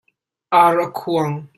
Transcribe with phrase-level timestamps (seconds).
[0.61, 1.33] Ar a khuang.